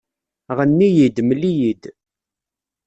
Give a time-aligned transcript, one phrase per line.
[0.57, 1.83] Ɣenni-yi-d, mel-iyi-d